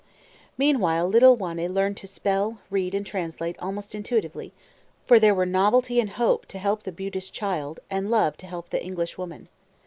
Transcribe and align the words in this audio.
Meanwhile 0.57 1.07
little 1.09 1.35
Wanne 1.37 1.75
learned 1.75 1.95
to 1.97 2.07
spell, 2.07 2.57
read, 2.71 2.95
and 2.95 3.05
translate 3.05 3.55
almost 3.59 3.93
intuitively; 3.93 4.51
for 5.05 5.19
there 5.19 5.35
were 5.35 5.45
novelty 5.45 5.99
and 5.99 6.09
hope 6.09 6.47
to 6.47 6.57
help 6.57 6.81
the 6.81 6.91
Buddhist 6.91 7.35
child, 7.35 7.81
and 7.87 8.09
love 8.09 8.35
to 8.37 8.47
help 8.47 8.71
the 8.71 8.83
English 8.83 9.19
woman. 9.19 9.47